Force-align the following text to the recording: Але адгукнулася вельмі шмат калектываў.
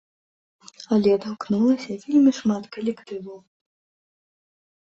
Але 0.95 1.09
адгукнулася 1.17 1.97
вельмі 2.05 2.31
шмат 2.39 2.63
калектываў. 2.79 3.37